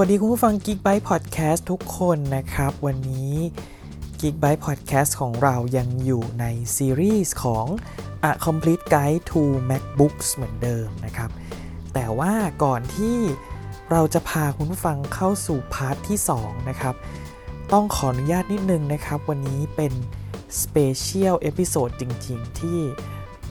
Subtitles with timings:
[0.00, 3.34] สวัสดีคุณผู้ฟัง Geek Byte Podcast ทุกคนนะครับ วันนี้
[4.20, 6.44] Geek Byte Podcast ของเรายังอยู่ใน
[6.76, 7.66] ซีรีส์ของ
[8.30, 11.30] A Complete Guide to MacBooks เหมือนเดิมนะครับ
[11.94, 12.32] แต่ว่า
[12.64, 13.16] ก่อนที่
[13.90, 16.94] เราจะพาคุณผู้ฟังเข้าสู่ part ที่ 2 นะครับ
[17.72, 19.92] ต้องขออนุญาตนิดนึงนะครับ วันนี้เป็น
[20.62, 22.78] special episode จริง ๆ ที่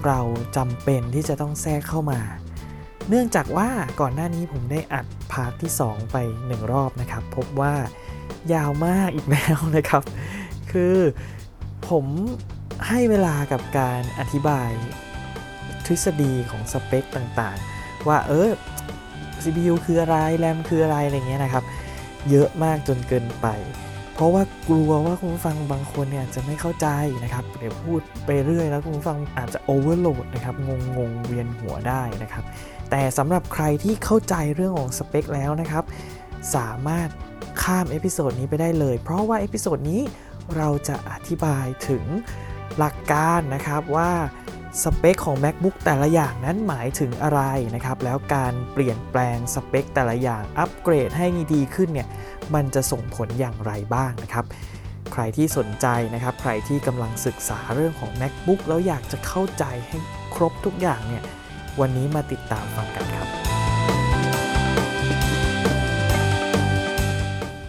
[0.05, 0.19] เรา
[0.55, 2.19] จำเป็นที่จะต้องแทรกเข้ามา
[3.09, 3.69] เนื่องจากว่า
[4.01, 7.73] ก่อนหน้านี้ผมได้อัด part ที่ 2 ไป 1 รอบนะครับ พบว่า
[8.53, 10.03] ยาวมากอีกแล้วนะครับ
[10.71, 10.97] คือ
[11.89, 12.05] ผม
[12.87, 14.69] ให้เวลากับการอธิบาย
[15.85, 18.49] ทฤษฎีของสเปคต่างๆ ว่าเออ
[19.43, 21.63] CPU คืออะไร แรมคืออะไร อะไรเงี้ยนะครับ
[22.29, 23.47] เยอะมากจนเกินไป
[24.13, 26.87] เพราะว่ากลัวว่าคุณผู้ฟังบางคนเนี่ยจะไม่เข้าใจ
[27.23, 32.43] นะครับ เดี๋ยวพูดไปเรื่อยแล้วคุณผู้ฟังอาจจะ overload นะครับ งงงๆเวียนหัวได้นะครับ
[32.95, 35.83] แต่สำหรับใครที่เข้าใจเรื่องของสเปคแล้วนะครับ
[36.55, 37.09] สามารถ
[37.63, 40.01] ข้าม episode นี้ไปได้เลย เพราะว่า episode นี้
[40.57, 42.03] เราจะอธิบายถึง
[42.77, 44.11] หลักการนะครับว่า
[44.83, 47.41] สเปคของ MacBook แต่ละอย่างนั้นหมายถึงอะไร
[47.75, 52.07] นะครับ แล้วการเปลี่ยนแปลงสเปคแต่ละอย่างอัปเกรดให้ดีขึ้นเนี่ย
[52.53, 54.45] มันจะส่งผลอย่างไรบ้างนะครับ
[55.13, 59.97] ใครที่สนใจนะครับ ใครที่กำลังศึกษาเรื่องของ MacBook แล้วอยากจะเข้าใจให้
[60.35, 61.23] ครบทุกอย่างเนี่ย
[61.81, 63.27] วันนี้มาติดตามฟังกันครับ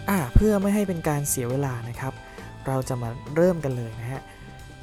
[0.09, 2.13] อาเพื่อไม่ให้เป็นการเสียเวลานะครับ
[2.67, 4.21] เราจะมาเริ่มกันเลยนะฮะ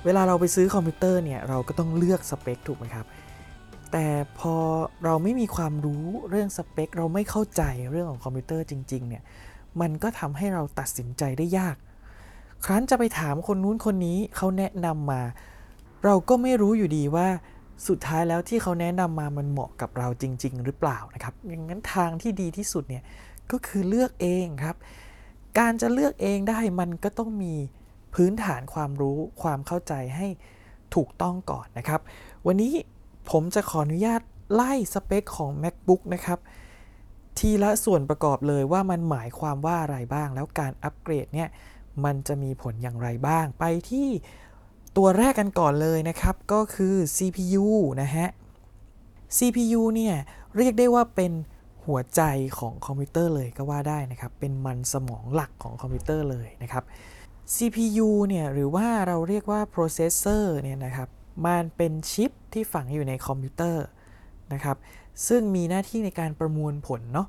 [0.05, 3.07] เวลาเราไปซื้อคอมพิวเตอร์เนี่ยเราก็ต้องเลือกสเปคถูกไหมครับ
[3.93, 4.07] แต่
[4.39, 4.57] พอ
[5.05, 9.23] เราไม่มีความรู้เรื่องสเปค เราไม่เข้าใจเรื่องของคอมพิวเตอร์จริง ๆ เนี่ย
[9.81, 11.77] มันก็ทำให้เราตัดสินใจได้ยาก
[12.65, 15.23] ครั้นจะไปถามคนนู้นคนนี้เขาแนะนำมา
[16.05, 17.29] เราก็ไม่รู้อยู่ดีว่า
[17.89, 23.03] สุดท้ายแล้วที่เขาแนะนำมามันเหมาะกับเราจริง ๆ หรือเปล่านะครับอย่างนั้นทางที่ดีที่สุดเนี่ย
[23.51, 24.77] ก็คือเลือกเองครับ
[25.59, 27.55] การจะเลือกเองได้มันก็ต้องมี
[28.15, 30.27] พื้นฐานความรู้ความเข้าใจให้
[30.95, 32.01] ถูกต้องก่อนนะครับ
[32.47, 32.73] วันนี้
[33.31, 34.21] ผมจะขออนุญาต
[34.55, 36.39] ไล่สเปคของ MacBook นะครับ
[37.39, 41.49] ทีละส่วนประกอบเลยว่ามันหมายความว่าอะไรบ้าง แล้วการอัปเกรดเนี่ย
[42.05, 44.09] มันจะมีผลอย่างไรบ้างไปที่
[44.97, 47.67] ตัวแรกกันก่อนเลยนะครับ ก็คือ CPU
[48.03, 48.29] นะฮะ
[49.37, 50.15] CPU เนี่ย
[50.57, 51.33] เรียกได้ว่าเป็น
[51.87, 52.23] หัวใจ
[52.59, 56.85] ของคอมพิวเตอร์เลยก็ว่าได้นะครับ เป็นมันสมองหลักของคอมพิวเตอร์เลยนะครับ
[57.55, 61.09] CPU เนี่ยหรือว่าเราเรียกว่า processor เนี่ยนะครับ
[61.47, 63.87] มันเป็นชิปที่ฝังอยู่ในคอมพิวเตอร์
[64.53, 64.77] นะครับ
[65.29, 67.29] ซึ่งมีหน้าที่ในการประมวลผลเนาะ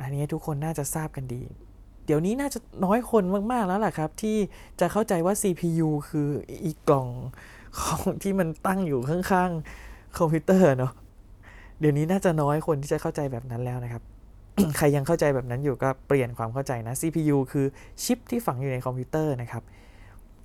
[0.00, 1.42] อันนี้ทุกคนน่าจะทราบกันดี
[2.06, 4.36] เดี๋ยวนี้น่าจะน้อยคนมากๆแล้วแหละครับ ที่
[4.80, 6.28] จะเข้าใจว่า CPU คือ
[6.64, 7.08] อีกกล่อง
[7.78, 10.92] ของที่มันตั้งอยู่ข้างๆคอมพิวเตอร์เนาะ
[11.80, 14.02] เดี๋ยวนี้น่าจะน้อยคนที่จะเข้าใจแบบนั้นแล้วนะครับ
[14.76, 17.66] ใครยังเข้าใจแบบนั้นอยู่ก็เปลี่ยนความเข้าใจนะ CPU คือ
[18.04, 19.62] ชิปที่ฝังอยู่ในคอมพิวเตอร์นะครับ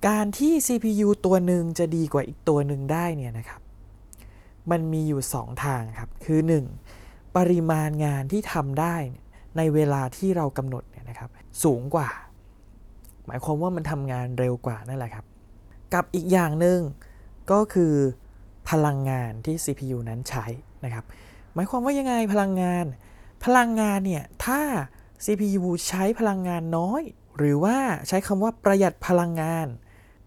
[0.08, 3.60] การที่ CPU ตัวหนึ่งจะดีกว่าอีกตัวหนึ่งได้เนี่ยนะครับ
[4.70, 6.40] มันมีอยู่ 2 ทางครับ คือ
[6.88, 7.36] 1.
[7.36, 8.96] ปริมาณงานที่ทำได้
[9.58, 11.30] ในเวลาที่เรากำหนดเนี่ยนะครับ
[11.64, 12.08] สูงกว่า
[13.26, 15.24] หมายความว่ามันทำงานเร็วกว่านั่นแหละครับ
[15.94, 16.80] กับอีกอย่างหนึ่ง
[17.50, 17.94] ก็คือ
[18.70, 20.46] พลังงานที่ CPU นั้นใช้
[20.84, 21.04] นะครับ
[21.54, 22.84] หมายความว่ายังไงพลังงาน
[23.44, 24.60] พลังงานเนี่ยถ้า
[25.24, 27.02] CPU ใช้พลังงานน้อย
[27.36, 27.76] หรือว่า
[28.08, 29.66] ใช้คำว่าประหยัดพลังงาน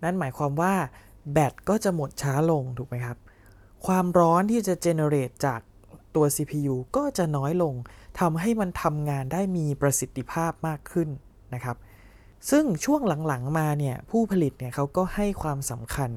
[0.03, 0.73] นั่นหมายความว่า
[1.33, 3.17] แบตก็จะหมดช้าลงถูกไหมครับ
[3.85, 5.61] ความร้อนที่จะเจเนเรตจาก
[6.15, 7.73] ตัว CPU ก็จะน้อยลง
[8.19, 11.09] ทำให้มันทำงานได้มีประสิทธิภาพมากขึ้น
[11.53, 11.77] นะครับ
[12.49, 16.11] ซึ่งช่วงหลังๆมาเนี่ยผู้ผลิตเนี่ยเขาก็ให้ความสำคัญ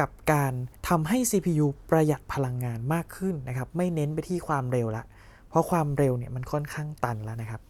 [0.00, 0.52] กับการ
[0.88, 5.04] ทำให้ CPU ประหยัดพลังงานมากขึ้นนะครับ ไม่เน้นไปที่ความเร็วละ
[5.48, 7.60] เพราะความเร็วเนี่ยมันค่อนข้างตันแล้วนะครับ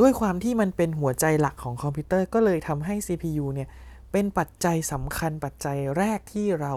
[0.00, 3.68] ด้วยความที่มันเป็นหัวใจหลักของคอมพิวเตอร์ก็เลยทำให้ CPU เนี่ย
[4.12, 6.74] เป็นปัจจัยสำคัญปัจจัยแรกที่เรา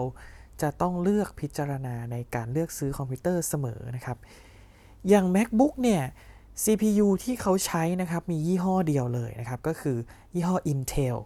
[0.62, 4.18] จะต้องเลือกพิจารณาในการเลือกซื้อคอมพิวเตอร์เสมอนะครับ
[5.08, 6.02] อย่าง MacBook เนี่ย
[6.62, 9.96] CPU ที่เขาใช้นะครับ มียี่ห้อเดียวเลยนะครับ ก็คือ
[10.34, 11.16] ยี่ห้อ Intel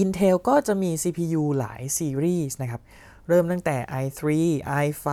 [0.00, 2.80] Intel ก็จะมี CPU หลายซีรีส์นะครับ
[3.28, 4.22] เริ่มตั้งแต่ i3
[4.82, 5.06] i5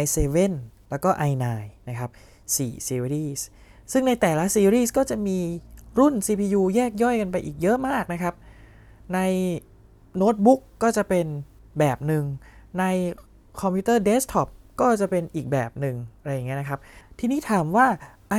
[0.00, 0.38] i7
[0.90, 1.46] แล้วก็ i9
[1.88, 2.10] นะครับ
[2.46, 3.44] 4ซีรีส์
[3.92, 5.38] ซึ่งในแต่ละซีรีส์ก็จะมี
[5.98, 8.34] รุ่น CPU แยกย่อยกันไปอีกเยอะมากนะครับ
[9.14, 9.18] ใน
[10.16, 11.26] โน้ตบุ๊กก็จะเป็น
[11.78, 12.24] แบบหนึ่ง
[12.78, 12.84] ใน
[13.60, 14.48] คอมพิวเตอร์เดสก์ท็อป
[14.82, 16.78] ก็จะเป็นอีกแบบหนึ่งอะไรอย่างเงี้ยนะครับ
[17.18, 17.86] ทีนี้ถามว่า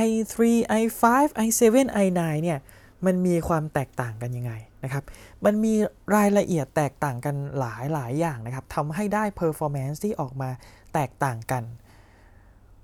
[0.06, 0.36] i3
[0.80, 1.04] i5
[1.44, 1.62] i7
[2.04, 2.58] i9 เนี่ย
[3.06, 4.52] มันมีความแตกต่างกันยังไง
[4.84, 5.04] นะครับ
[5.44, 5.74] มันมี
[6.14, 10.50] รายละเอียดแตกต่างกันหลายหลายอย่างนะครับทำให้ได้ performance ที่ออกมา
[10.94, 11.64] แตกต่างกัน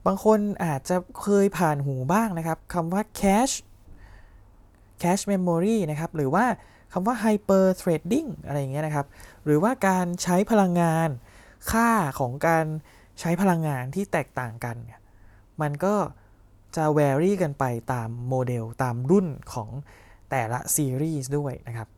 [0.07, 3.57] บางคนอาจจะเคยผ่านหูบ้างนะครับคำว่า cache
[5.03, 6.45] cache memory นะครับ หรือว่า
[6.93, 9.07] คำว่า hyper threading อะไรอย่างเงี้ยนะครับ
[9.45, 11.09] หรือว่าการใช้พลังงาน
[11.71, 12.67] ค่าของการ
[13.21, 15.01] ใช้พลังงานที่แตกต่างกันเนี่ย
[15.61, 15.95] มันก็
[16.77, 19.71] จะ vary กันไปตามโมเดลตามรุ่นของ
[20.31, 21.89] แต่ละซีรีส์ด้วยนะครับ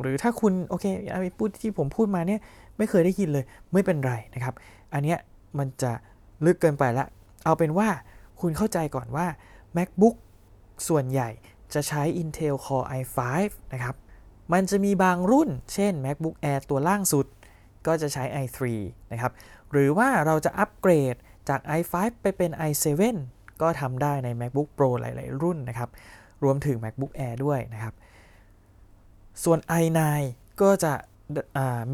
[0.00, 2.40] หรือถ้าคุณ โอเคไอ้พูดที่ผมพูดมาเนี่ย
[2.78, 4.54] ไม่เคยได้ยินเลยไม่เป็นไรนะครับ
[4.92, 5.18] อันเนี้ย
[5.58, 5.92] มันจะ
[6.44, 7.06] ลึกเกินไปละ
[7.44, 7.88] เอาเป็นว่า
[8.40, 9.26] คุณเข้าใจก่อนว่า
[9.76, 10.16] MacBook
[10.88, 11.28] ส่วนใหญ่
[11.74, 13.18] จะใช้ Intel Core i5
[13.72, 13.94] นะครับ
[14.52, 17.26] มันจะมีบางรุ่น เช่น MacBook Air ตัวล่างสุด
[17.86, 18.58] ก็จะใช้ i3
[19.12, 19.32] นะครับ
[19.72, 21.14] หรือว่าเราจะอัปเกรด
[21.48, 23.02] จาก i5 ไปเป็น i7
[23.62, 25.90] ก็ทำได้ใน MacBook Pro หลาย ๆ รุ่นนะครับ
[26.44, 27.94] รวมถึง MacBook Air ด้วยนะครับ
[29.44, 30.00] ส่วน i9
[30.62, 30.92] ก็จะ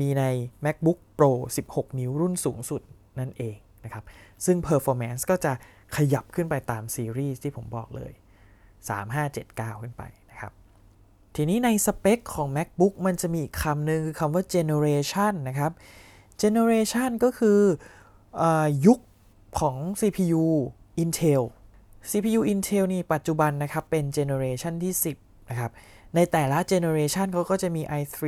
[0.00, 0.24] มีใน
[0.64, 1.32] MacBook Pro
[1.68, 2.82] 16 นิ้วรุ่นสูงสุด
[3.18, 4.04] นั่นเองนะครับ
[4.44, 5.52] ซึ่ง performance ก็จะ
[5.96, 8.12] ขยับขึ้นไปตามซีรีส์ที่ผมบอกเลย
[8.98, 10.52] 3579 ขึ้นไปนะครับ
[11.36, 15.72] ทีนี้ในสเปคของ MacBook มันจะมีอีกคำหนึ่งคือคำว่า generation นะครับ
[16.42, 17.60] generation ก็คือ
[18.40, 18.42] อ
[18.86, 18.98] ยุค
[19.60, 20.44] ของ CPU
[21.02, 21.42] Intel
[22.10, 25.70] CPU Intel นี่ปัจจุบันนะครับเป็น generation ที่ 10 นะครับ
[26.14, 28.20] ในแต่ละ generation เขาก็จะมี i3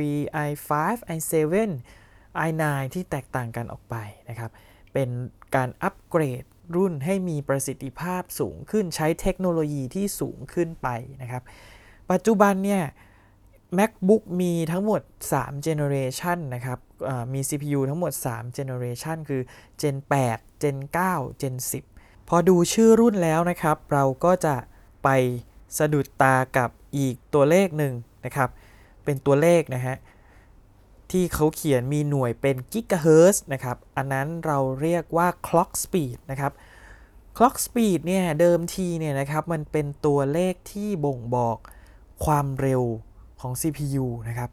[0.47, 0.71] i5
[1.15, 1.33] i7
[2.47, 2.63] i9
[2.93, 3.95] ที่แตกต่างกันออกไป
[4.29, 4.51] นะครับ
[4.93, 5.09] เป็น
[5.55, 6.43] การอัปเกรด
[6.75, 10.87] รุ่นให้มีประสิทธิภาพสูงขึ้นใช้เทคโนโลยีที่สูงขึ้นไป
[11.21, 11.43] นะครับ
[12.11, 12.83] ปัจจุบันเนี่ย
[13.77, 15.01] MacBook มีทั้งหมด
[15.33, 16.79] 3 generation นะครับ
[17.33, 19.41] มี CPU ทั้งหมด 3 generation คือ
[19.81, 19.97] Gen
[20.29, 20.77] 8 Gen
[21.09, 21.55] 9 Gen
[21.91, 24.55] 10 พอดูชื่อรุ่นแล้วนะครับ เราก็จะ
[25.03, 25.09] ไป
[25.77, 27.93] สะดุดตากับอีกตัวเลขหนึ่ง
[28.25, 28.49] นะครับ
[29.03, 29.95] เป็นตัวเลขนะฮะ
[31.11, 36.51] ที่เขาเขียนมีหน่วยเป็นกิกะเฮิร์ตนะครับ อันนั้นเราเรียกว่า clock speed นะครับ
[37.37, 41.57] clock speed เนี่ยเดิมทีเนี่ยนะครับ มันเป็นตัวเลขที่บ่งบอก
[42.25, 42.83] ความเร็ว
[43.41, 44.49] ของ CPU นะครับ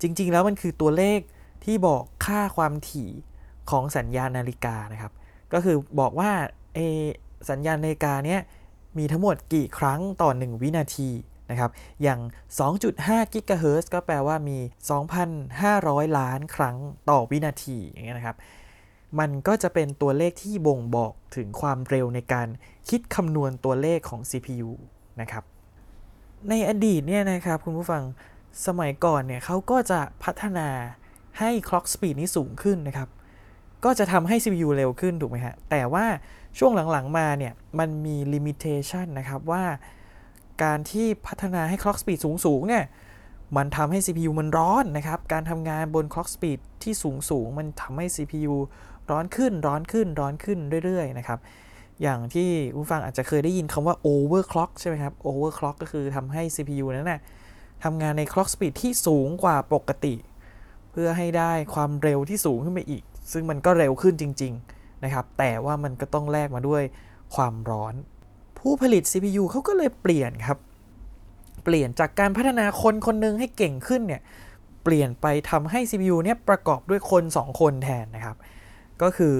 [0.00, 1.20] จริงๆ แล้วมันคือตัวเลข
[1.64, 3.10] ที่บอกค่าความถี่
[3.70, 5.12] ของสัญญาณนาฬิกานะครับ
[5.52, 6.30] ก็คือบอกว่า
[6.74, 6.78] เอ
[7.50, 8.40] สัญญาณนาฬิกาเนี้ย
[8.98, 11.10] มีทั้งหมดกี่ครั้งต่อ 1 วินาที
[11.50, 11.70] นะครับ
[12.02, 12.20] อย่าง
[12.76, 14.58] 2.5 กิกะเฮิร์ก็แปลว่ามี
[15.38, 16.76] 2,500 ล้านครั้ง
[17.10, 18.36] ต่อวินาทีอย่างเงี้ยนะครับ
[19.18, 22.48] มันก็จะเป็นตัวเลขที่บ่งบอกถึงความเร็วในการ
[22.88, 24.70] คิดคำนวณตัวเลขของ CPU
[25.20, 25.44] นะครับ
[26.50, 28.02] ในอดีตเนี่ยนะครับคุณผู้ฟัง
[28.66, 30.68] สมัยก่อนเนี่ยเขาก็จะพัฒนา
[31.38, 33.08] ให้ clock speed นี้สูงขึ้นนะครับ
[33.84, 36.06] ก็จะทำให้ CPU เร็วขึ้นถูกไหมฮะ แต่ว่า
[36.58, 39.64] ช่วงหลังๆมาเนี่ยมันมี limitation นะครับว่า
[40.62, 42.84] การที่พัฒนาให้ clock speed สูงๆเนี่ย
[43.56, 46.94] มันทำให้ CPU มันร้อนนะครับ การทำงานบน clock speed ที่
[47.30, 48.54] สูงๆมันทำให้ CPU
[49.10, 51.38] ร้อนขึ้นร้อนขึ้นร้อนขึ้นเรื่อยๆนะครับ
[52.02, 57.20] อย่างที่ผู้ฟังอาจจะเคยได้ยินคำว่า overclock ใช่ไหมครับ overclock ก็คือทำให้ CPU นั้นนะ่ะ
[57.84, 60.14] ทำงานใน clock speed ที่สูงกว่าปกติ
[60.90, 63.02] เพื่อให้ได้ความเร็วที่สูงขึ้นไปอีก
[63.32, 66.82] ซึ่งมันก็เร็วขึ้นจริง ๆ นะครับ แต่ว่ามันก็ต้องแลกมาด้วย
[67.34, 67.94] ความร้อน
[68.58, 70.58] ผู้ผลิต CPU เขาก็เลยเปลี่ยนครับ
[71.64, 74.22] เปลี่ยนจากการพัฒนาคนคนนึงให้เก่งขึ้นเนี่ย
[74.84, 78.36] เปลี่ยนไปทำให้ CPU เนี่ยประกอบด้วยคน 2 คนแทนนะครับ
[79.02, 79.34] ก็คือ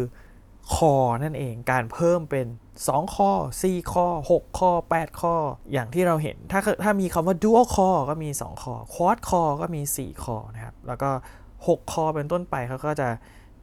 [0.74, 2.46] คอนั่นเองการเพิ่มเป็น
[2.80, 3.32] 2 ข้อ
[3.62, 5.34] 4 ข้อ 6 ข้อ 8 ข้อ
[5.72, 11.10] อย่างที่เราเห็น ถ้าถ้ามีคำว่า dual core ก็มี 2 ข้อ quad core ก็มี 4 ข้อนะครับ แล้วก็
[11.56, 13.08] 6 ข้อเป็นต้นไปเขาก็จะ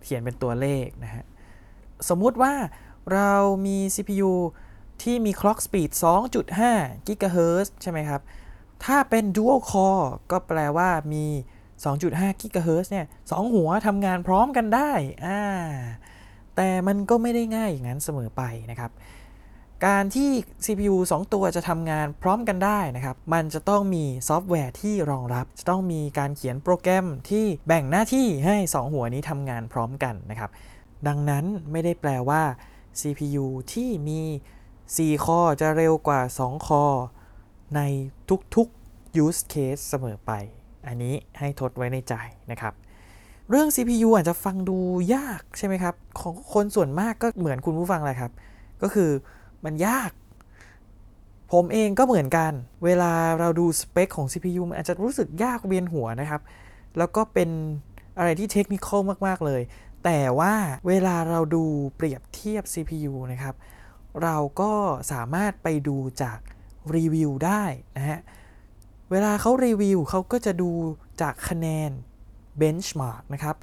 [0.03, 1.25] เขียนเป็นตัวเลขนะฮะ
[2.09, 2.53] สมมุติว่า
[3.13, 3.33] เรา
[3.65, 4.31] มี CPU
[5.01, 5.89] ที่มี clock speed
[6.49, 8.21] 2.5 GHz ใช่ไหมครับ
[8.85, 11.25] ถ้าเป็น dual core ก็แปลว่ามี
[11.83, 14.91] 2.5 GHz เนี่ยสองหัวทำงานพร้อมกันได้
[15.25, 15.41] อ่า
[16.55, 18.91] แต่มันก็ไม่ได้ง่ายอย่างนั้นเสมอไปนะครับ
[19.87, 20.31] การที่
[20.65, 30.51] CPU 2 ตัวจะทำงานพร้อมกันได้นะครับ มันจะต้องมีซอฟต์แวร์ที่รองรับ จะต้องมีการเขียนโปรแกรมที่แบ่งหน้าที่ให้ 2 หัวนี้ทำงานพร้อมกันนะครับ
[31.07, 32.43] ดังนั้นไม่ได้แปลว่า
[32.99, 34.21] CPU ที่มี
[34.73, 36.83] 4 คอจะเร็วกว่า 2 คอ
[37.75, 37.81] ใน
[38.55, 40.31] ทุกๆ use case เสมอไป
[40.87, 42.13] อันนี้ให้ทดไว้ในใจ
[42.51, 42.73] นะครับ
[43.49, 44.77] เรื่อง CPU อาจจะฟังดู
[45.15, 48.31] ยากใช่ไหมครับ ของคนส่วนมากก็เหมือนคุณผู้ฟังแหละครับ
[48.81, 49.11] ก็คือ
[49.65, 50.11] มันยาก
[51.51, 52.51] ผมเองก็เหมือนกัน
[52.85, 56.41] เวลาเราดูสเปคของ CPU มันอาจจะรู้สึกยากเวียนหัวนะครับ
[56.97, 57.49] แล้วก็เป็น
[58.17, 58.87] อะไรที่เทคนิค
[59.27, 59.61] มาก ๆ เลย
[60.05, 60.53] แต่ว่า
[60.87, 61.63] เวลาเราดู
[61.95, 63.55] เปรียบเทียบ CPU นะครับ
[64.23, 64.71] เราก็
[65.11, 66.39] สามารถไปดูจาก
[66.95, 67.63] รีวิวได้
[67.97, 68.19] นะฮะ
[69.11, 70.71] เวลาเขารีวิวเขาก็จะดู
[71.21, 71.91] จากคะแนน
[72.61, 73.55] benchmark นะครับ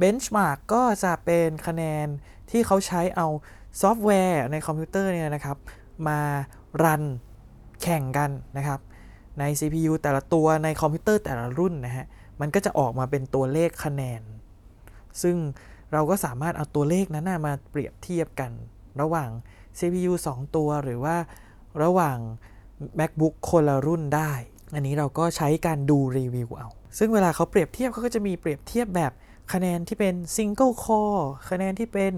[0.00, 2.06] benchmark ก็จะเป็นคะแนน
[2.50, 3.26] ที่เขาใช้เอา
[3.80, 5.56] ซอฟต์แวร์ในคอมพิวเตอร์เนี่ยนะครับ
[6.08, 6.20] มา
[6.82, 7.04] รัน
[7.82, 8.80] แข่งกันนะครับ
[9.38, 12.06] ใน CPU แต่ละตัวในคอมพิวเตอร์แต่ละรุ่นนะฮะ
[12.40, 14.22] มันก็จะออกมาเป็นตัวเลขคะแนน
[15.22, 15.36] ซึ่ง
[15.92, 18.52] เราก็สามารถเอาตัวเลขนั้นมาเปรียบเทียบกัน
[19.00, 19.30] ระหว่าง
[19.78, 21.16] CPU 2 ตัวหรือว่า
[21.82, 22.18] ระหว่าง
[22.98, 24.32] MacBook คนละรุ่นได้
[24.74, 29.12] อันนี้เราก็ใช้การดูรีวิวเอา ซึ่งเวลาเขาเปรียบเทียบเขาก็จะมีเปรียบเทียบแบบ
[29.52, 32.12] คะแนนที่เป็น Single Core คะแนนที่เป็น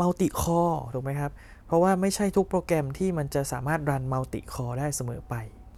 [0.00, 1.32] Multi Core ถูกไหมครับ
[1.66, 5.34] เพราะว่าไม่ใช่ทุกโปรแกรมที่มันจะสามารถรัน Multi Core ได้เสมอไป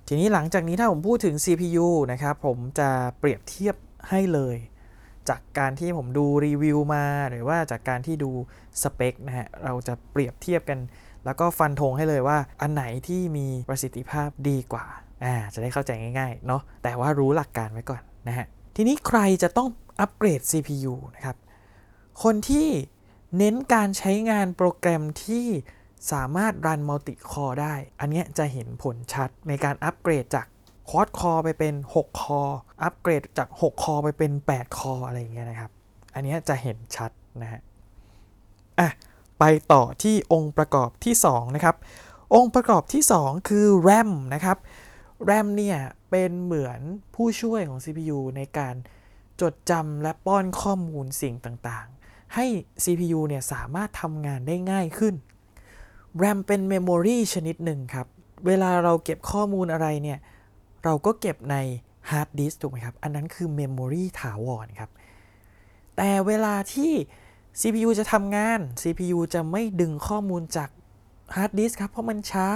[0.08, 3.74] ทีนี้หลังจากนี้ถ้าผมพูดถึง CPU นะครับ ผมจะเปรียบเทียบ
[4.08, 4.56] ให้เลย
[5.28, 8.30] จากการที่ผมดูรีวิวมาหรือว่าจากการที่ดู
[8.82, 10.78] สเปคนะฮะเราจะเปรียบเทียบกัน
[11.24, 14.86] แล้วก็ฟันธงให้เลยว่าอันไหนที่มีประสิทธิภาพดีกว่า
[15.24, 18.46] อ่าจะได้เข้าใจง่ายๆเนาะแต่ว่ารู้หลักการไว้ก่อนนะฮะ
[18.76, 19.68] ทีนี้ใครจะต้อง
[20.00, 21.36] อัปเกรด CPU นะครับ
[22.22, 22.68] คนที่
[23.38, 25.46] เน้นการใช้งานโปรแกรมที่
[26.12, 30.46] สามารถรัน multi-core ได้ อันนี้จะเห็นผลชัดในการอัปเกรดจาก
[30.90, 35.70] quad-core ไปเป็น 6 core อัปเกรดจาก 6 core ไปเป็น 8 core อะไรอย่างเงี้ยนะครับ
[36.14, 37.10] อันนี้จะเห็นชัด
[37.42, 37.60] นะฮะ
[38.80, 38.88] อะ
[39.38, 41.76] ไปต่อที่องค์ประกอบที่ 2 นะครับ
[42.34, 44.56] องค์ประกอบที่ 2 คือ RAM นะครับ
[45.28, 45.78] RAM เนี่ย
[46.10, 46.80] เป็นเหมือน
[47.14, 48.74] ผู้ช่วยของ CPU ในการ
[49.40, 52.46] จดจำและป้อนข้อมูลสิ่งต่างๆ ให้
[52.84, 55.14] CPU เนี่ยสามารถทำงานได้ง่ายขึ้น
[56.22, 58.06] RAM เป็น memory ชนิดหนึ่งครับ
[58.46, 60.18] เวลาเราเก็บข้อมูลอะไรเนี่ย
[60.84, 61.56] เราก็เก็บใน
[62.10, 64.90] hard disk ถูกไหมครับ อันนั้นคือ memory ถาวรครับ
[65.96, 66.92] แต่เวลาที่
[67.60, 70.70] CPU จะทำงาน CPU จะไม่ดึงข้อมูลจาก
[71.34, 72.48] hard disk ครับ เพราะมันช้า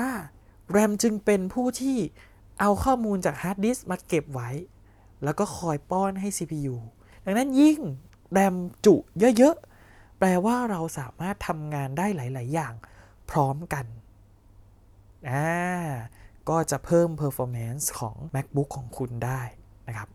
[0.76, 1.98] RAM จึงเป็นผู้ที่
[2.60, 4.50] เอาข้อมูลจาก hard disk มาเก็บไว้
[5.24, 6.76] แล้วก็คอยป้อนให้ CPU
[7.24, 7.78] ดังนั้นยิ่ง
[8.36, 8.94] RAM จุ
[9.38, 12.74] เยอะๆ แปลว่าเราสามารถทำงานได้หลาย ๆ อย่าง
[13.30, 13.86] พร้อมกัน
[15.28, 15.46] อ่า
[16.48, 19.42] ก็จะเพิ่ม performance ของ MacBook ของคุณได้
[19.88, 20.08] นะครับ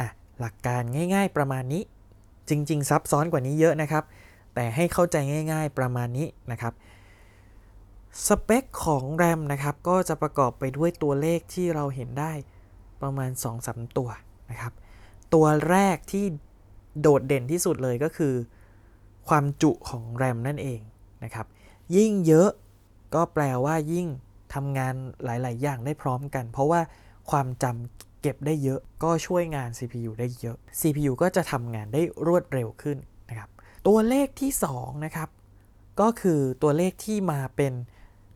[0.00, 0.08] อะ
[0.40, 0.82] หลักการ
[1.14, 1.82] ง่าย ๆ ประมาณนี้
[2.48, 4.04] จริง ๆ ซับซ้อนกว่านี้เยอะนะครับ
[4.54, 5.16] แต่ให้เข้าใจ
[5.52, 6.72] ง่าย ๆ ประมาณนี้นะครับ
[8.26, 12.32] สเปคของ RAM นะครับ ก็จะประกอบไปด้วยตัวเลขที่เราเห็นได้
[13.02, 13.30] ประมาณ
[13.64, 14.08] 2-3 ตัว
[14.50, 14.72] นะครับ
[15.34, 16.24] ตัวแรกที่
[17.00, 18.34] โดดเด่นที่สุดเลยก็คือ
[19.28, 20.80] ความจุของ RAM นั่นเอง
[21.24, 21.46] นะครับ
[21.96, 22.50] ยิ่งเยอะ
[23.14, 24.06] ก็แปลว่ายิ่ง
[24.54, 26.80] ทำงานหลาย ๆ อย่างได้พร้อมกัน เพราะว่า
[27.30, 32.98] ความจำเก็บได้เยอะก็ช่วยงาน CPU ได้เยอะ CPU ก็จะทำงานได้รวดเร็วขึ้น
[33.28, 33.50] นะครับ
[33.86, 35.28] ตัวเลขที่2นะครับ
[36.00, 37.72] ก็คือตัวเลขที่มาเป็น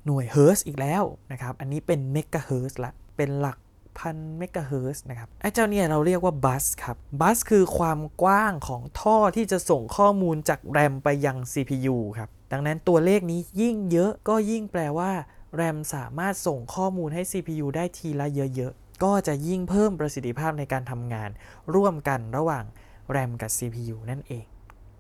[0.07, 3.59] หน่วยเฮิร์ตซ์อีกแล้วนะครับ อันนี้เป็นเมกะเฮิร์ตซ์ละ เป็นหลัก
[3.99, 15.11] พันเมกะเฮิร์ตซ์นะครับ ไอ้เจ้าเนี่ยเราเรียกว่า bus ครับ bus คือความกว้างของท่อที่จะส่งข้อมูลจากแรมไปยัง CPU ครับ ดังนั้นตัวเลขนี้ยิ่งเยอะก็ยิ่งแปลว่า
[15.55, 21.31] แรมสามารถส่งข้อมูลให้ CPU ได้ทีละเยอะๆ ก็จะยิ่งเพิ่มประสิทธิภาพในการทำงาน
[21.75, 22.65] ร่วมกันระหว่าง
[23.11, 24.45] แรมกับ CPU นั่นเอง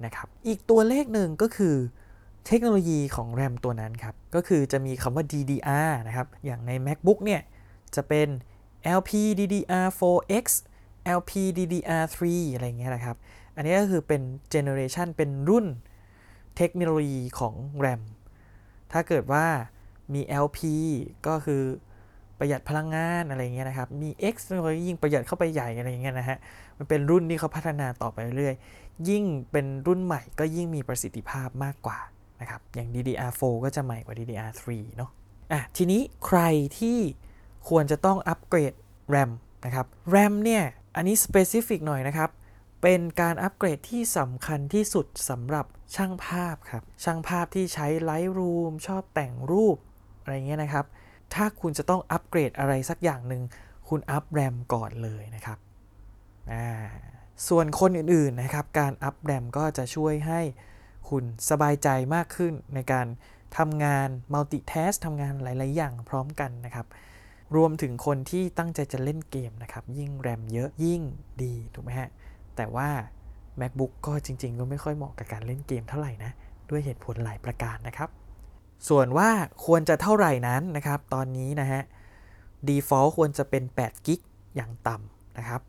[0.04, 1.76] นะครับ อีกตัวเลขหนึ่งก็คือ
[2.46, 7.40] เทคโนโลยีของ RAM ตัวนั้นครับ ก็คือจะมีคำว่า DDR นะครับ อย่างใน MacBook เนี่ย
[7.94, 8.28] จะเป็น
[8.98, 10.46] LPDDR4X
[11.18, 12.20] LPDDR3
[12.54, 13.16] อะไรเงี้ยนะครับ
[13.56, 14.22] อันนี้ก็คือเป็น
[14.54, 15.66] generation เป็นรุ่น
[16.56, 18.02] เทคโนโลยีของ RAM
[18.92, 19.46] ถ้าเกิดว่า
[20.14, 20.58] มี LP
[21.26, 21.62] ก็คือ
[22.38, 24.34] ประหยัดพลังงานอะไรเงี้ยนะครับ มี X
[24.66, 26.38] ก็ยิ่งประหยัดเข้าไปใหญ่อะไรเงี้ยนะฮะ
[26.78, 28.54] มันเป็นรุ่นที่เขาพัฒนาต่อไปเรื่อย
[29.08, 31.98] ยิ่งเป็นรุ่นใหม่ก็ยิ่งมีประสิทธิภาพมากกว่า
[32.40, 35.10] นะครับ อย่าง DDR4 ก็จะใหม่กว่า DDR3 เนาะ
[35.52, 36.40] อะทีนี้ใคร
[36.78, 36.98] ที่
[37.68, 38.72] ควรจะต้องอัปเกรด
[39.14, 39.30] RAM
[39.64, 40.64] นะครับ RAM เนี่ย
[40.96, 42.30] อันนี้ specific หน่อยนะครับ
[42.82, 49.76] เป็นการอัปเกรดที่สำคัญที่สุดสำหรับช่างภาพครับ ช่างภาพที่ใช้ Lightroom ชอบแต่งรูป
[50.22, 50.86] อะไรเงี้ยนะครับ
[51.34, 53.42] ถ้าคุณจะต้องอัปเกรดอะไรสักอย่างหนึ่ง
[53.88, 55.58] คุณอัพแรมก่อนเลยนะครับ
[56.52, 56.68] อ่า
[57.48, 60.40] ส่วนคนอื่นๆนะครับ การอัพแรมก็จะช่วยให้
[61.10, 63.06] คุณสบายใจมากขึ้นในการ
[63.58, 66.86] ทำงาน multitask ทำงานหลาย ๆ อย่างพร้อมกันนะครับ
[67.56, 71.02] รวมถึงคนที่ตั้งใจจะเล่นเกมนะครับ ยิ่งแรมเยอะยิ่ง
[71.42, 72.08] ดี ถูกไหมฮะ
[72.56, 72.88] แต่ว่า
[73.60, 76.32] MacBook ก็จริง ๆ ก็ไม่ค่อยเหมาะกับการเล่นเกมเท่าไหร่นะ
[76.70, 78.08] ด้วยเหตุผลหลายประการนะครับ
[78.88, 79.30] ส่วนว่า
[79.66, 81.82] ควรจะเท่าไหร่นั้นนะครับ ตอนนี้นะฮะ
[82.68, 84.20] default ควรจะเป็น8กิก
[84.56, 85.62] อย่างต่ำนะครับ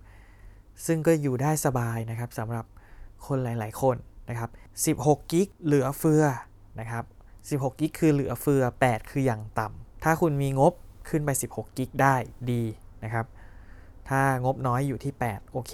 [0.85, 2.65] ซึ่งก็อยู่ได้สบายนะครับสำหรับ
[3.25, 3.97] คนหลาย ๆ คน
[4.29, 4.49] นะครับ
[5.01, 6.23] 16กิกเหลือเฟือ
[6.79, 7.05] นะครับ
[7.61, 10.73] 16กิกคือเหลือเฟือ 8 คืออย่างต่ำถ้าคุณมีงบ
[11.09, 12.15] ขึ้นไป 16กิกได้
[12.51, 12.63] ดี
[13.03, 13.25] นะครับ
[14.09, 15.73] ถ้างบน้อยอยู่ที่ 8 โอเค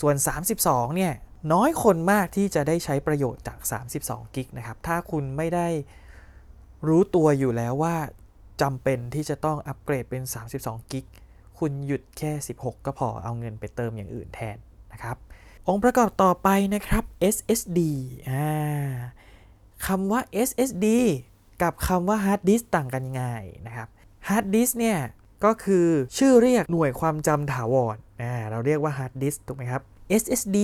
[0.00, 0.14] ส่วน
[0.56, 1.12] 32เนี่ย
[1.52, 3.58] น้อยคนมากที่จะได้ใช้ประโยชน์จาก
[3.98, 5.68] 32กิกนะครับถ้าคุณไม่ได้
[6.88, 7.96] รู้ตัวอยู่แล้วว่า
[8.62, 10.22] จำเป็นที่จะต้องอัปเกรดเป็น
[10.58, 11.06] 32กิก
[11.58, 14.56] คุณหยุดแค่ 16 ก็พอเอาเงินไปเติมอย่างอื่นแทน
[14.92, 15.16] นะครับ
[15.68, 17.80] องค์ประกอบต่อไปนะครับ SSD
[18.30, 18.46] อ่า
[19.86, 20.86] คำว่า SSD
[21.62, 23.24] กับคำว่า hard disk ต่างกันยังไง
[23.66, 23.88] นะครับ
[24.28, 24.98] hard disk เนี่ย
[25.44, 25.86] ก็คือ
[26.18, 29.82] ชื่อเรียกหน่วยความจำถาวรอ่าเราเรียกว่า hard disk ถูกไหมครับ
[30.22, 30.58] SSD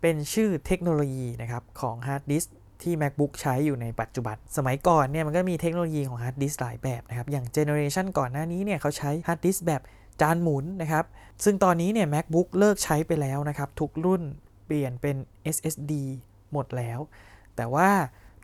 [0.00, 2.48] เป็นชื่อเทคโนโลยีนะครับของ hard disk
[2.82, 9.82] ที่ MacBook ใช้อยู่ในปัจจุบัน สมัยก่อนเนี่ยมันก็มีเทคโนโลยีของ hard disk หลายแบบนะครับ อย่างเจเนอเรชันก่อนหน้านี้เนี่ยเขาใช้ hard disk แบบ
[10.20, 11.04] จานหมุนนะครับ
[11.44, 14.22] ซึ่งตอนนี้เนี่ย MacBook เลิกใช้ไปแล้วนะครับ ทุกรุ่น
[14.66, 15.16] เปลี่ยนเป็น
[15.56, 15.92] SSD
[16.52, 16.98] หมดแล้ว
[17.56, 17.88] แต่ว่า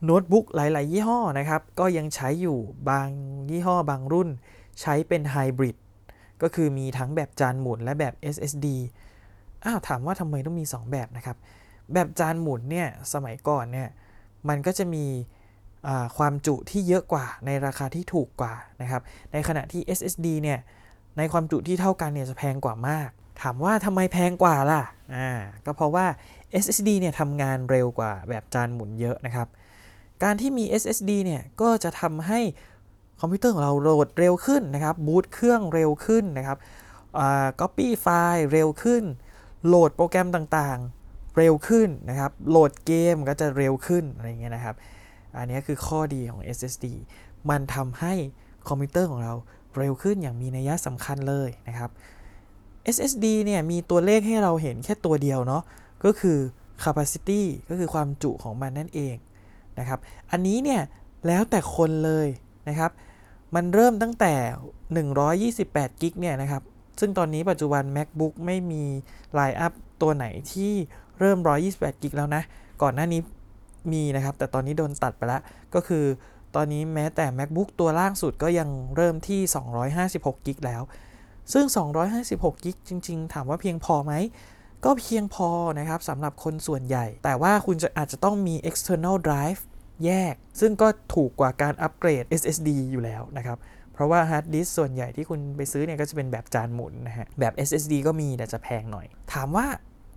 [0.05, 2.59] โน้ตบุ๊กหลาย ๆ ยี่ห้อนะครับ ก็ยังใช้อยู่
[2.91, 3.09] บาง
[3.51, 4.29] ยี่ห้อบางรุ่น
[4.81, 5.77] ใช้เป็นไฮบริด
[6.43, 8.67] ก็คือมีทั้งแบบจานหมุนและแบบ SSD
[9.65, 11.37] อ้าวถามว่าทำไมต้องมี 2 แบบนะครับ
[11.93, 13.89] แบบจานหมุนเนี่ยสมัยก่อนเนี่ย
[14.49, 15.05] มันก็จะมี
[16.17, 20.59] ความจุที่เยอะกว่าในราคาที่ถูกกว่านะครับ ในขณะที่ SSD เนี่ย
[21.19, 23.11] ในความจุที่เท่ากันเนี่ยจะแพงกว่ามาก
[23.43, 24.83] ถามว่าทำไมแพงกว่าล่ะ
[25.15, 25.31] อ่า
[25.67, 26.07] ก็เพราะว่า
[26.63, 29.49] SSD เนี่ยทำงานเร็วกว่าแบบจานหมุนเยอะนะครับ
[30.23, 32.41] การที่มี SSD เนี่ยก็จะทำให้
[33.21, 36.59] คอมพิวเตอร์ของเราโหลดเร็วขึ้นนะครับบูตเครื่องเร็วขึ้นนะครับ
[37.19, 39.05] อ่า copy ไฟล์เร็วขึ้น
[39.67, 44.75] โหลดโปรแกรมต่างๆ เร็วขึ้นนะครับ โหลดเกมก็จะเร็วขึ้นอะไรเงี้ยนะครับ
[45.37, 46.87] อันนี้คือข้อดีของ SSD
[47.51, 48.15] มันทำให้
[48.69, 49.35] คอมพิวเตอร์ของเรา
[49.79, 51.91] เร็วขึ้นอย่างมีนัยสำคัญเลยนะครับ
[52.95, 55.63] SSD เนี่ยมีตัวเลขให้เราเห็นแค่ตัวเดียวเนาะ
[56.05, 56.39] ก็คือ
[56.83, 59.17] capacity ก็คือความจุของมันนั่นเอง
[59.79, 59.99] นะครับ
[60.31, 60.83] อันนี้เนี่ย
[61.27, 62.29] แล้วแต่คนเลย
[62.69, 62.91] นะครับ
[63.55, 64.35] มันเริ่มตั้งแต่
[65.59, 66.63] 128 กิกเนี่ยนะครับ
[67.01, 68.83] ซึ่งตอนนี้ปัจจุบัน MacBook ไม่มี
[69.35, 69.73] ไลน์อัพ
[70.03, 70.73] ตัวไหนที่
[71.19, 71.39] เริ่ม
[71.71, 72.43] 128 กิกแล้วนะ
[72.83, 73.21] ก่อนหน้านี้
[73.93, 75.43] มีนะครับ แต่ตอนนี้โดนตัดไปแล้ว
[75.75, 76.05] ก็คือ
[76.57, 79.41] ตอนนี้แม้แต่ MacBook ตัวล่างสุดก็ยังเริ่มที่
[79.95, 80.83] 256กิกแล้ว
[81.53, 81.67] ซึ่ง
[82.11, 84.13] 256กิกจริง ๆ ถามว่าเพียงพอไหม
[84.85, 89.61] ก็เพียงพอนะครับสำหรับคนส่วนใหญ่ แต่ว่าคุณจะอาจจะต้องมี external drive
[90.05, 93.59] แยก ซึ่งก็ถูกกว่าการอัปเกรด SSD อยู่แล้วนะครับ
[93.93, 99.67] เพราะว่า hard disk ส่วนใหญ่ที่คุณไปซื้อเนี่ยก็จะเป็นแบบจานหมุนนะฮะ แบบ SSD ก็มีแต่จะแพงหน่อย ถามว่า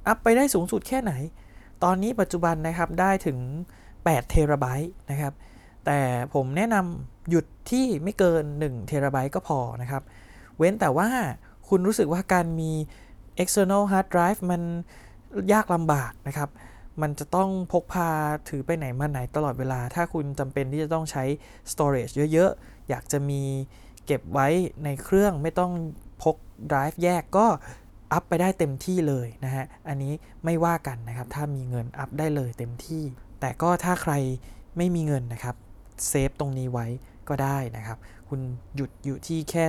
[0.08, 1.13] อัพไปได้สูงสุดแค่ไหน
[1.84, 3.38] ตอนนี้ปัจจุบันนะครับได้ถึง
[3.88, 5.34] 8เทราไบต์นะครับ
[5.86, 6.00] แต่
[6.34, 10.04] ผมแนะนำหยุดที่ไม่เกิน1เทราไบต์ก็พอนะครับ
[10.58, 11.10] เว้นแต่ว่า
[11.69, 12.72] คุณรู้สึกว่าการมี
[13.41, 14.62] external hard drive มัน
[15.54, 16.50] ยากลำบากนะครับ
[17.02, 18.10] มันจะต้องพกพา
[18.50, 21.24] ถือไปไหนมาไหนตลอดเวลา ถ้าคุณจำเป็นที่จะต้องใช้
[21.72, 23.41] storage เยอะๆ อยากจะมี
[24.06, 24.48] เก็บไว้
[24.84, 25.72] ในเครื่องไม่ต้อง
[26.24, 26.36] พก
[26.72, 27.48] drive แยกก็
[28.12, 33.04] อัพไปได้เต็มที่เลยนะฮะ อันนี้ไม่ว่ากันนะครับ ถ้ามีเงินอัพได้เลยเต็มที่
[33.39, 34.13] แต่ก็ถ้าใคร
[34.78, 35.56] ไม่มีเงินนะครับ
[36.08, 36.88] เซฟตรงนี้ไว้
[37.30, 37.98] ก็ได้นะครับ
[38.30, 38.39] คุณ
[38.76, 39.63] หยุดอยู่ที่แค่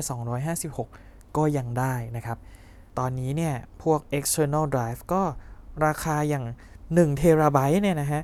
[0.67, 2.39] 256 ก็ยังได้นะครับ
[2.99, 5.23] ตอนนี้เนี่ย พวก external drive ก็
[5.87, 6.45] ราคาอย่าง
[6.81, 8.23] 1เทราไบต์เนี่ยนะฮะ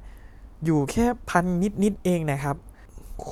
[0.64, 1.44] อยู่แค่พัน
[1.82, 2.56] นิดๆเองนะครับ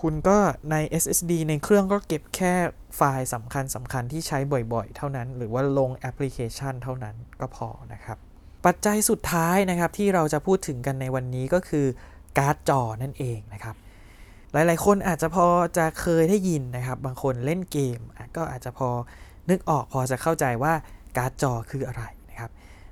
[0.01, 0.39] คุณก็
[0.71, 2.55] ใน SSD ในเครื่องก็เก็บแค่
[2.97, 4.39] ไฟล์สำคัญสำคัญที่ใช้
[4.73, 8.19] บ่อยๆ เท่านั้น หรือว่าลงแอปพลิเคชันเท่านั้นก็พอนะครับ
[8.67, 11.87] ปัจจัยสุดท้ายนะครับที่เราจะพูดถึงกันในวันนี้ก็คือ
[12.39, 13.77] การ์ดจอนั่นเองนะครับ
[14.71, 15.47] หลายๆ คนอาจจะพอ
[15.79, 17.99] จะเคยได้ยินนะครับ บางคนเล่นเกม
[18.37, 18.89] ก็อาจจะพอ
[19.51, 20.75] นึกออกพอจะเข้าใจว่า
[21.17, 22.51] การ์ดจอคืออะไรนะครับ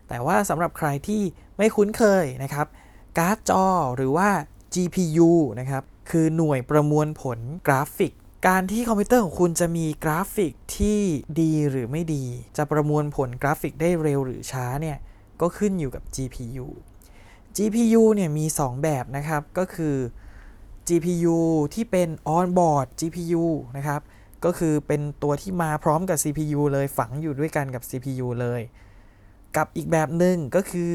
[0.09, 1.22] แต่ว่าสำหรับใครที่
[1.59, 2.66] ไม่คุ้นเคยนะครับ
[3.18, 3.64] การ์ดจอ
[3.96, 4.29] หรือว่า
[4.74, 8.12] GPU นะครับ คือหน่วยประมวลผลกราฟิก
[8.48, 11.00] การที่คอมพิวเตอร์ของคุณจะมีกราฟิกที่
[11.40, 12.24] ดีหรือไม่ดี
[12.57, 14.98] จะประมวลผลกราฟิกได้เร็วหรือช้าเนี่ย
[15.40, 16.66] ก็ขึ้นอยู่กับ GPU
[17.57, 19.94] GPU เนี่ยมี 2 แบบนะครับ ก็คือ
[20.88, 21.37] GPU
[21.75, 23.44] ที่เป็น on-board GPU
[23.77, 24.01] นะครับ
[24.44, 28.61] ก็คือเป็นตัวที่มาพร้อมกับ CPU เลยฝังอยู่ด้วยกันกับ CPU เลย
[29.57, 30.90] กับอีกแบบหนึ่งก็คือ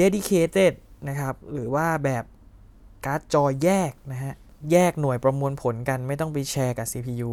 [0.00, 0.72] dedicated
[1.08, 2.24] นะครับ หรือว่าแบบ
[3.04, 4.34] การ์ดจอแยกนะฮะ
[4.72, 7.30] แยกหน่วยประมวลผลกันไม่ต้องไปแชร์กับ CPU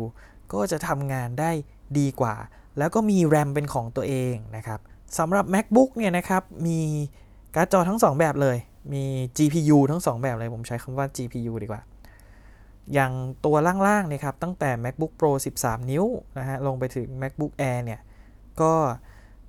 [0.53, 1.51] ก็จะทำงานได้
[1.99, 2.35] ดีกว่า
[2.77, 4.79] แล้วก็มี RAM เป็นของตัวเองนะครับ
[5.17, 6.79] สำหรับ MacBook เนี่ยนะครับ มี
[7.55, 8.57] การ์ดจอทั้ง 2 แบบเลย
[8.93, 9.03] มี
[9.37, 11.81] GPU ทั้ง 2 แบบเลยผมใช้คำว่า GPU ดีกว่า
[12.93, 13.11] อย่าง
[13.45, 13.55] ตัว
[13.87, 16.05] ล่างๆเนี่ยครับ ตั้งแต่ MacBook Pro 13 นิ้ว
[16.37, 18.01] นะฮะ ลงไปถึง MacBook Air เนี่ย
[18.61, 18.73] ก็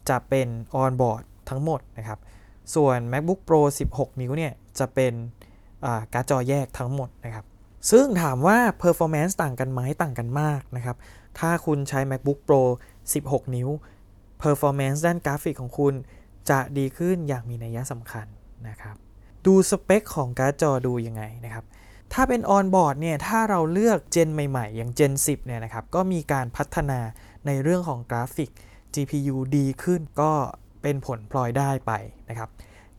[0.09, 0.49] จะเป็น
[0.83, 2.18] on board ทั้งหมดนะครับ
[2.75, 3.61] ส่วน MacBook Pro
[3.92, 5.12] 16 นิ้วเนี่ย จะเป็น
[6.12, 7.44] การ์ดจอแยกทั้งหมดนะครับ
[7.90, 10.96] ซึ่งถามว่า performance ต่างกันไหมต่างกันมากนะครับ
[11.38, 12.62] ถ้าคุณใช้ MacBook Pro
[13.12, 13.68] 16 นิ้ว
[14.42, 15.94] performance ด้านกราฟิกของคุณ
[16.51, 18.27] จะดีขึ้นอย่างมีนัยสำคัญ
[18.68, 18.96] นะครับ
[19.46, 21.64] ดูสเปคของการ์ดจอดูยังไงนะครับ
[22.12, 27.00] ถ้าเป็น onboard เนี่ย ถ้าเราเลือก gen ใหม่ๆ อย่าง Gen 10 เนี่ยนะครับ ก็มีการพัฒนา
[27.46, 28.50] ในเรื่องของกราฟิก
[28.94, 30.32] GPU ดีขึ้นก็
[30.82, 31.92] เป็นผลพลอยได้ไป
[32.28, 32.48] นะครับ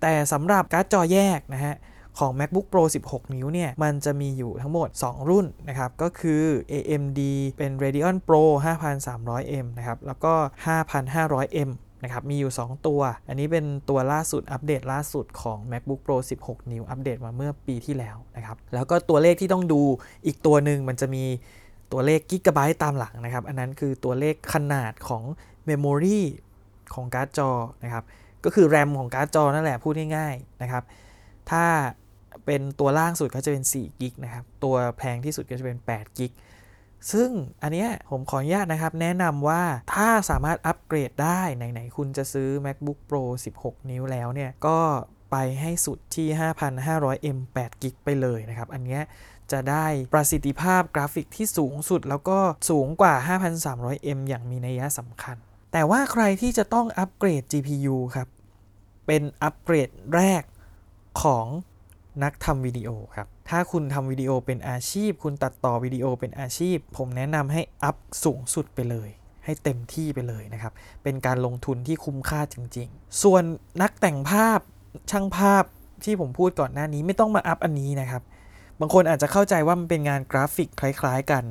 [0.01, 1.75] แต่สำหรับการ์ดจอแยกนะฮะ
[2.19, 7.19] ของ MacBook Pro 16 นิ้วเนี่ย มันจะมีอยู่ทั้งหมด 2 รุ่นนะครับ ก็คือ AMD
[7.57, 10.33] เป็น Radeon Pro 5300M นะครับ แล้วก็
[10.65, 11.69] 5500M
[12.03, 19.81] นะครับมีอยู่ 2 ตัว อันนี้เป็นตัวล่าสุดอัปเดตล่าสุดของ MacBook Pro 16 นิ้วอัปเดตมาเมื่อปีที่แล้วนะครับแล้วก็ตัวเลขที่ต้องดู
[20.25, 21.23] อีกตัวหนึ่งมันจะมี
[21.91, 25.23] ตัวเลขกิกะไบต์ตามหลังนะครับ อันนั้นคือตัวเลขขนาดของ
[25.69, 26.19] Memory
[26.93, 27.49] ของการ์ดจอ
[27.83, 28.03] นะครับ
[28.43, 30.83] ก็คือ RAM ของการ์ดจอนั่นแหละพูดง่ายๆนะครับ
[31.51, 31.65] ถ้า
[32.45, 36.31] เป็นตัวล่างสุดก็จะเป็น4กิกนะครับ ตัวแพงที่สุดก็จะเป็น8กิก
[37.12, 37.29] ซึ่ง
[37.63, 43.23] อันเนี้ยผมขออนุญาตนะครับ แนะนำว่าถ้าสามารถอัปเกรดได้ ไหน ๆ คุณจะซื้อ MacBook Pro
[43.57, 44.79] 16 นิ้วแล้วเนี่ย ก็
[45.31, 49.01] ไปให้สุดที่ 5,500M 8กิกไปเลยนะครับ อันเนี้ย
[49.51, 55.38] จะได้ประสิทธิภาพกราฟิกที่สูงสุด แล้วก็สูงกว่า 5,300M อย่างมีนัยสำคัญ
[55.73, 58.27] แต่ว่าใครที่จะต้องอัปเกรด GPU ครับ
[59.07, 60.43] เป็นอัปเกรดแรก
[61.21, 61.45] ของ
[62.23, 69.10] นักทำวิดีโอครับ ถ้าคุณทำวิดีโอเป็นอาชีพ คุณตัดต่อวิดีโอเป็นอาชีพ ผมแนะนำให้อัพสูงสุดไปเลย
[69.45, 73.43] ให้เต็มที่ไปเลยนะครับ เป็นการลงทุนที่คุ้มค่าจริง ๆ ส่วน
[73.82, 74.60] นักแต่งภาพ
[75.12, 75.63] ช่างภาพ
[76.03, 78.23] ที่ผมพูดก่อนหน้านี้ไม่ต้องมาอัพอันนี้นะครับ
[78.80, 81.43] บางคนอาจจะเข้าใจว่ามันเป็นงานกราฟิกคล้ายๆกัน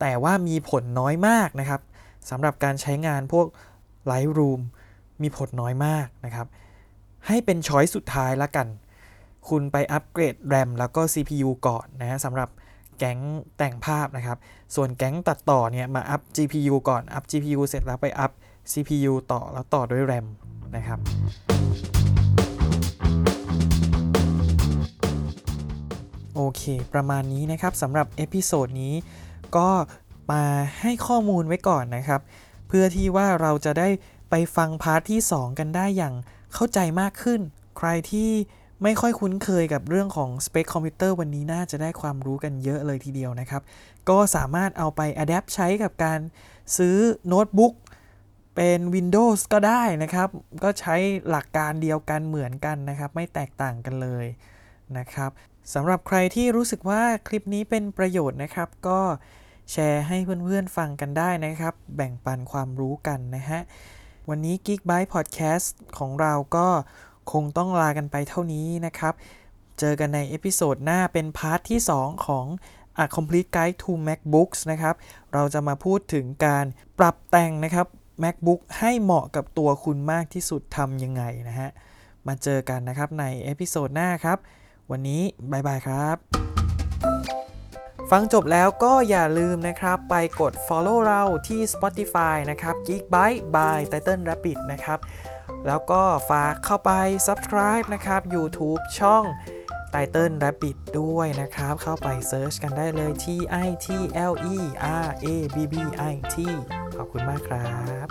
[0.00, 1.80] แต่ว่ามีผลน้อยมากนะครับ
[2.30, 3.46] สำหรับการใช้งานพวก
[4.10, 4.60] Lightroom
[5.22, 6.46] มีผลน้อยมากนะครับ
[7.26, 8.66] ให้เป็น choice สุดท้ายละกัน
[9.48, 12.48] คุณไปอัปเกรด RAM แล้วก็ CPU ก่อนนะฮะสำหรับ
[12.98, 13.20] แก๊ง
[13.56, 14.38] แต่งภาพนะครับ
[14.74, 18.32] ส่วนแก๊งตัดต่อเนี่ยมาอัพ GPU ก่อน อัพ GPU เสร็จแล้วไปอัพ
[18.72, 20.26] CPU ต่อแล้วต่อด้วย RAM
[20.76, 20.98] นะครับ
[26.34, 26.62] โอเค
[26.94, 28.94] ประมาณนี้นะครับสำหรับ episode นี้
[29.56, 29.68] ก็
[30.32, 30.44] มา
[30.80, 32.20] ให้ข้อมูลไว้ก่อนนะครับ
[32.68, 33.88] เพื่อที่ว่าเราจะได้
[34.30, 36.14] ไปฟัง part ที่ 2 กันได้อย่าง
[36.54, 37.40] เข้าใจมากขึ้น
[37.78, 38.30] ใครที่
[38.82, 43.62] ไม่ค่อยคุ้นเคยกับเรื่องของสเปคคอมพิวเตอร์วันนี้น่าจะได้ความรู้กันเยอะเลยทีเดียวนะครับ
[44.08, 46.20] ก็สามารถเอาไป adapt ใช้กับการ
[46.76, 47.74] ซื้อโน้ตบุ๊ก
[48.56, 50.28] เป็น Windows ก็ได้นะครับ
[50.62, 50.96] ก็ใช้
[51.28, 54.26] หลักการเดียวกันเหมือนกันนะครับ ไม่แตกต่างกันเลย
[54.98, 55.30] นะครับ
[55.74, 59.00] สำหรับใครที่รู้สึกว่าคลิปนี้เป็นประโยชน์นะครับ ก็
[59.72, 63.60] แชร์ให้เพื่อนๆฟังกันได้นะครับ แบ่งปันความรู้กันนะฮะ
[64.28, 66.68] วันนี้ Geek Byte Podcast ของเราก็
[67.32, 69.14] คงต้องลากันไปเท่านี้นะครับ
[69.78, 72.46] เจอกันใน episode หน้าเป็น part ที่ 2 ของ
[73.02, 74.94] A Complete Guide to MacBooks นะครับ
[75.32, 76.66] เราจะมาพูดถึงการ
[76.98, 77.86] ปรับแต่งนะครับ
[78.22, 81.70] MacBook ให้เหมาะกับตัวคุณมากที่สุดทำยังไงนะฮะ
[82.26, 84.38] มาเจอกันนะครับใน episode หน้าครับ
[84.90, 86.16] วันนี้ bye bye ครับ
[88.10, 94.98] ฟังจบแล้วก็อย่าลืมนะครับ ไปกด follow เราที่ Spotify นะครับ Geek Byte by Title Rabbit นะครับ
[95.66, 96.92] แล้วก็ฝากเข้าไป
[97.26, 99.24] subscribe นะครับ YouTube ช่อง
[99.92, 103.26] Title Rabbit ด้วยนะครับ เข้าไป search กันได้เลย T
[103.66, 103.86] I T
[104.32, 104.56] L E
[105.04, 105.74] R A B B
[106.12, 106.36] I T
[106.96, 107.66] ขอบคุณมากครั
[108.06, 108.08] บ